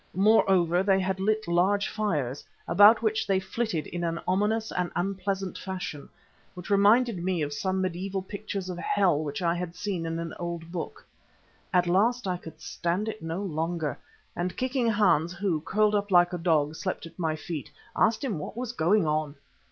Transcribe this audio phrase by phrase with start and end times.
[0.15, 5.59] Moreover, they had lit large fires, about which they flitted in an ominous and unpleasant
[5.59, 6.09] fashion,
[6.55, 10.33] that reminded me of some mediaeval pictures of hell, which I had seen in an
[10.39, 11.05] old book.
[11.71, 13.95] At last I could stand it no longer,
[14.35, 18.39] and kicking Hans who, curled up like a dog, slept at my feet, asked him
[18.39, 19.35] what was going on.